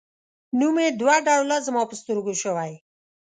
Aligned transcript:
نوم 0.59 0.75
یې 0.83 0.89
دوه 1.01 1.15
ډوله 1.27 1.57
زما 1.67 1.81
په 1.89 1.95
سترګو 2.01 2.33
شوی. 2.41 2.73